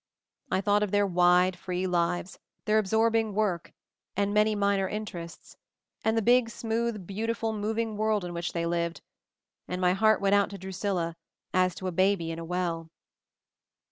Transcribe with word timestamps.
I 0.49 0.61
thought 0.61 0.81
of 0.81 0.89
their 0.89 1.05
wide, 1.05 1.55
free 1.55 1.85
lives, 1.85 2.39
their 2.65 2.79
ab 2.79 2.85
sorbing 2.87 3.33
work 3.35 3.71
and 4.17 4.33
many 4.33 4.55
minor 4.55 4.87
interests, 4.89 5.57
and 6.03 6.17
the 6.17 6.23
big, 6.23 6.49
smooth, 6.49 7.05
beautiful, 7.05 7.53
moving 7.53 7.97
world 7.97 8.25
in 8.25 8.33
which 8.33 8.51
they 8.51 8.65
lived, 8.65 9.01
and 9.67 9.79
my 9.79 9.93
heart 9.93 10.19
went 10.19 10.33
out 10.33 10.49
to 10.49 10.57
Drusilla 10.57 11.17
as 11.53 11.75
to 11.75 11.85
a 11.87 11.91
baby 11.91 12.31
in 12.31 12.39
a 12.39 12.43
well. 12.43 12.89